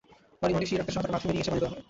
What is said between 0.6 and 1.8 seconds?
শিরিন আক্তারসহ তাঁকে বাথরুমে নিয়ে এসে পানি দেওয়া হয়।